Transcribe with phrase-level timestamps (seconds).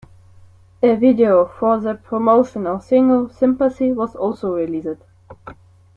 [0.81, 4.97] A video for the promotional single "Sympathy" was also released.